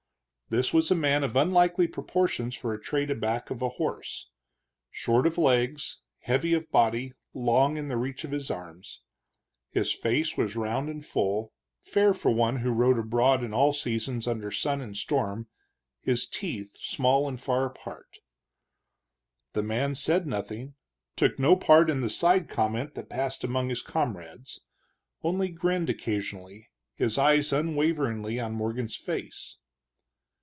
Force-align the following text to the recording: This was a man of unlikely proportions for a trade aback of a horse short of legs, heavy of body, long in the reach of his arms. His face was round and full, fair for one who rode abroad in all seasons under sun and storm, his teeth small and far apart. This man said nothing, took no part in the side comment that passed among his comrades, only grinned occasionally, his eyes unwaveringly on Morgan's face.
This 0.53 0.73
was 0.73 0.91
a 0.91 0.95
man 0.95 1.23
of 1.23 1.37
unlikely 1.37 1.87
proportions 1.87 2.55
for 2.57 2.73
a 2.73 2.81
trade 2.81 3.09
aback 3.09 3.49
of 3.51 3.61
a 3.61 3.69
horse 3.69 4.29
short 4.91 5.25
of 5.25 5.37
legs, 5.37 6.01
heavy 6.19 6.53
of 6.53 6.69
body, 6.73 7.13
long 7.33 7.77
in 7.77 7.87
the 7.87 7.95
reach 7.95 8.25
of 8.25 8.31
his 8.31 8.51
arms. 8.51 9.01
His 9.69 9.93
face 9.93 10.35
was 10.35 10.57
round 10.57 10.89
and 10.89 11.05
full, 11.05 11.53
fair 11.81 12.13
for 12.13 12.31
one 12.31 12.57
who 12.57 12.71
rode 12.71 12.99
abroad 12.99 13.45
in 13.45 13.53
all 13.53 13.71
seasons 13.71 14.27
under 14.27 14.51
sun 14.51 14.81
and 14.81 14.97
storm, 14.97 15.47
his 16.01 16.27
teeth 16.27 16.75
small 16.75 17.29
and 17.29 17.39
far 17.39 17.65
apart. 17.65 18.17
This 19.53 19.63
man 19.63 19.95
said 19.95 20.27
nothing, 20.27 20.75
took 21.15 21.39
no 21.39 21.55
part 21.55 21.89
in 21.89 22.01
the 22.01 22.09
side 22.09 22.49
comment 22.49 22.93
that 22.95 23.07
passed 23.07 23.45
among 23.45 23.69
his 23.69 23.81
comrades, 23.81 24.59
only 25.23 25.47
grinned 25.47 25.89
occasionally, 25.89 26.67
his 26.93 27.17
eyes 27.17 27.53
unwaveringly 27.53 28.37
on 28.37 28.51
Morgan's 28.51 28.97
face. 28.97 29.55